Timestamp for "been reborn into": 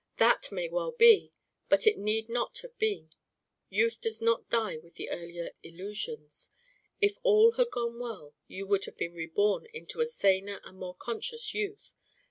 8.97-10.01